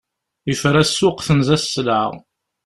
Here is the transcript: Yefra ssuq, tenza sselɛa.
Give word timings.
Yefra 0.49 0.81
ssuq, 0.89 1.17
tenza 1.25 1.57
sselɛa. 1.57 2.05